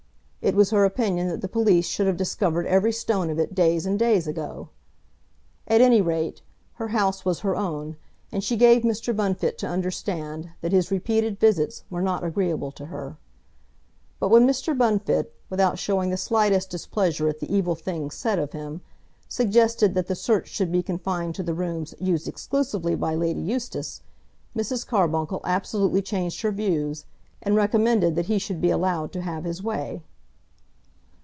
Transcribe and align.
It 0.43 0.55
was 0.55 0.71
her 0.71 0.85
opinion 0.85 1.27
that 1.27 1.41
the 1.41 1.47
police 1.47 1.85
should 1.87 2.07
have 2.07 2.17
discovered 2.17 2.65
every 2.65 2.91
stone 2.91 3.29
of 3.29 3.37
it 3.37 3.53
days 3.53 3.85
and 3.85 3.97
days 3.97 4.25
ago. 4.25 4.69
At 5.67 5.81
any 5.81 6.01
rate, 6.01 6.41
her 6.73 6.87
house 6.87 7.23
was 7.23 7.41
her 7.41 7.55
own, 7.55 7.95
and 8.31 8.43
she 8.43 8.57
gave 8.57 8.81
Mr. 8.81 9.15
Bunfit 9.15 9.59
to 9.59 9.67
understand 9.67 10.49
that 10.61 10.71
his 10.71 10.89
repeated 10.89 11.39
visits 11.39 11.83
were 11.91 12.01
not 12.01 12.23
agreeable 12.23 12.71
to 12.71 12.87
her. 12.87 13.17
But 14.19 14.29
when 14.29 14.47
Mr. 14.47 14.75
Bunfit, 14.75 15.31
without 15.47 15.77
showing 15.77 16.09
the 16.09 16.17
slightest 16.17 16.71
displeasure 16.71 17.29
at 17.29 17.39
the 17.39 17.55
evil 17.55 17.75
things 17.75 18.15
said 18.15 18.39
of 18.39 18.51
him, 18.53 18.81
suggested 19.29 19.93
that 19.93 20.07
the 20.07 20.15
search 20.15 20.47
should 20.47 20.71
be 20.71 20.81
confined 20.81 21.35
to 21.35 21.43
the 21.43 21.53
rooms 21.53 21.93
used 21.99 22.27
exclusively 22.27 22.95
by 22.95 23.13
Lady 23.13 23.41
Eustace, 23.41 24.01
Mrs. 24.57 24.87
Carbuncle 24.87 25.41
absolutely 25.43 26.01
changed 26.01 26.41
her 26.41 26.51
views, 26.51 27.05
and 27.43 27.53
recommended 27.55 28.15
that 28.15 28.25
he 28.25 28.39
should 28.39 28.59
be 28.59 28.71
allowed 28.71 29.11
to 29.11 29.21
have 29.21 29.43
his 29.43 29.61
way. 29.61 30.01